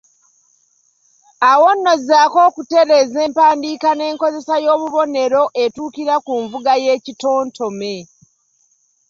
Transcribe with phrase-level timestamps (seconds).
[1.51, 7.95] Awo nno zzaako okutereeza empandiika n’enkozesa y’obubonero etuukira ku nvuga y’ekitontome.